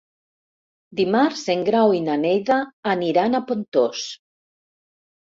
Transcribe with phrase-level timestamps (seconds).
[0.99, 2.57] Dimarts en Grau i na Neida
[2.93, 4.07] aniran a Pontós.